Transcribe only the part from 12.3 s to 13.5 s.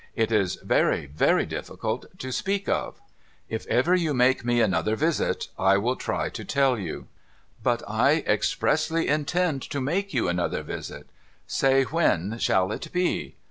shall it be?'